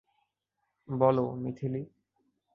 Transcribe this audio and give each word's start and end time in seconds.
বলো, 0.87 1.25
মিথিলি। 1.35 1.81